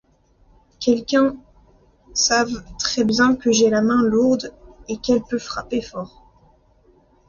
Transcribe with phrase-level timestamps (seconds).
[0.79, 1.37] Quelques-uns
[2.15, 4.51] savent très bien que j'ai la main lourde
[4.87, 6.25] et qu'elle peut frapper fort.